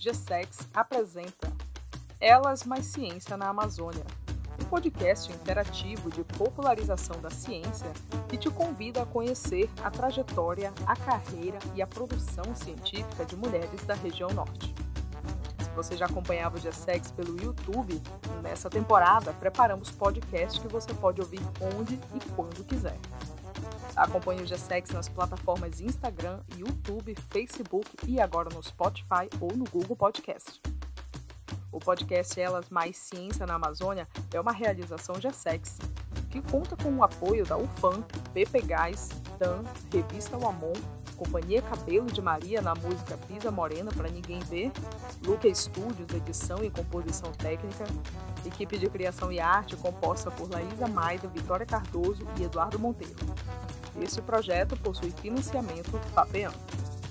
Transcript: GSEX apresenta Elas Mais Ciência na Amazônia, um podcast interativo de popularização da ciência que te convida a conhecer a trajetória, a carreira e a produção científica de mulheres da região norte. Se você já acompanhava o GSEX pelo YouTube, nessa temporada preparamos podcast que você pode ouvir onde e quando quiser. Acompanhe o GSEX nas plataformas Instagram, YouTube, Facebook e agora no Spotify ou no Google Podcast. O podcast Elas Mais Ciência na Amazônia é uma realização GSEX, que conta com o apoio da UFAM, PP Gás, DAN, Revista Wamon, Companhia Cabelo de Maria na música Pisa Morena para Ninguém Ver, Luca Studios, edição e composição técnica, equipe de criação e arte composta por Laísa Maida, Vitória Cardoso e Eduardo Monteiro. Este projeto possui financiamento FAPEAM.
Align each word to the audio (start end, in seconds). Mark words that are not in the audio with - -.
GSEX 0.00 0.66
apresenta 0.72 1.52
Elas 2.18 2.64
Mais 2.64 2.86
Ciência 2.86 3.36
na 3.36 3.48
Amazônia, 3.50 4.02
um 4.58 4.64
podcast 4.64 5.30
interativo 5.30 6.10
de 6.10 6.24
popularização 6.24 7.20
da 7.20 7.28
ciência 7.28 7.92
que 8.26 8.38
te 8.38 8.48
convida 8.48 9.02
a 9.02 9.06
conhecer 9.06 9.68
a 9.84 9.90
trajetória, 9.90 10.72
a 10.86 10.96
carreira 10.96 11.58
e 11.74 11.82
a 11.82 11.86
produção 11.86 12.44
científica 12.54 13.26
de 13.26 13.36
mulheres 13.36 13.84
da 13.84 13.92
região 13.92 14.30
norte. 14.30 14.74
Se 15.62 15.70
você 15.76 15.94
já 15.98 16.06
acompanhava 16.06 16.56
o 16.56 16.60
GSEX 16.60 17.10
pelo 17.10 17.38
YouTube, 17.38 18.00
nessa 18.42 18.70
temporada 18.70 19.34
preparamos 19.34 19.90
podcast 19.90 20.58
que 20.58 20.68
você 20.68 20.94
pode 20.94 21.20
ouvir 21.20 21.42
onde 21.76 22.00
e 22.14 22.30
quando 22.34 22.64
quiser. 22.64 22.98
Acompanhe 24.00 24.40
o 24.40 24.46
GSEX 24.46 24.92
nas 24.92 25.10
plataformas 25.10 25.78
Instagram, 25.78 26.40
YouTube, 26.56 27.14
Facebook 27.28 27.86
e 28.08 28.18
agora 28.18 28.48
no 28.48 28.62
Spotify 28.62 29.28
ou 29.38 29.54
no 29.54 29.64
Google 29.64 29.94
Podcast. 29.94 30.58
O 31.70 31.78
podcast 31.78 32.40
Elas 32.40 32.70
Mais 32.70 32.96
Ciência 32.96 33.44
na 33.44 33.56
Amazônia 33.56 34.08
é 34.32 34.40
uma 34.40 34.52
realização 34.52 35.16
GSEX, 35.16 35.76
que 36.30 36.40
conta 36.40 36.78
com 36.82 36.96
o 36.96 37.04
apoio 37.04 37.44
da 37.44 37.58
UFAM, 37.58 38.00
PP 38.32 38.62
Gás, 38.62 39.10
DAN, 39.38 39.64
Revista 39.92 40.38
Wamon, 40.38 40.72
Companhia 41.20 41.60
Cabelo 41.60 42.06
de 42.06 42.22
Maria 42.22 42.62
na 42.62 42.74
música 42.74 43.18
Pisa 43.28 43.50
Morena 43.50 43.92
para 43.94 44.08
Ninguém 44.08 44.38
Ver, 44.38 44.72
Luca 45.22 45.54
Studios, 45.54 46.10
edição 46.14 46.64
e 46.64 46.70
composição 46.70 47.30
técnica, 47.32 47.84
equipe 48.46 48.78
de 48.78 48.88
criação 48.88 49.30
e 49.30 49.38
arte 49.38 49.76
composta 49.76 50.30
por 50.30 50.50
Laísa 50.50 50.88
Maida, 50.88 51.28
Vitória 51.28 51.66
Cardoso 51.66 52.24
e 52.38 52.44
Eduardo 52.44 52.78
Monteiro. 52.78 53.18
Este 54.00 54.22
projeto 54.22 54.78
possui 54.78 55.10
financiamento 55.10 55.90
FAPEAM. 56.14 56.52